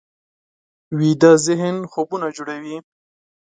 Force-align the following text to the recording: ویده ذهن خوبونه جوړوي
ویده 0.97 1.31
ذهن 1.45 1.75
خوبونه 1.91 2.27
جوړوي 2.35 2.77